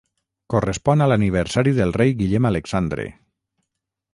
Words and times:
Correspon 0.53 1.03
a 1.03 1.07
l'aniversari 1.11 1.73
del 1.81 1.93
rei 1.99 2.15
Guillem 2.23 2.49
Alexandre. 2.51 3.07